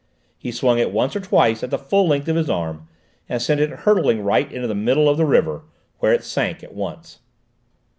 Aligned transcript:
He 0.39 0.51
swung 0.51 0.79
it 0.79 0.91
once 0.91 1.15
or 1.15 1.19
twice 1.19 1.61
at 1.61 1.69
the 1.69 1.77
full 1.77 2.07
length 2.07 2.27
of 2.27 2.35
his 2.35 2.49
arm, 2.49 2.87
and 3.29 3.39
sent 3.39 3.61
it 3.61 3.69
hurtling 3.69 4.21
right 4.23 4.51
into 4.51 4.67
the 4.67 4.73
middle 4.73 5.07
of 5.07 5.15
the 5.17 5.25
river, 5.25 5.61
where 5.99 6.11
it 6.11 6.23
sank 6.23 6.63
at 6.63 6.73
once. 6.73 7.19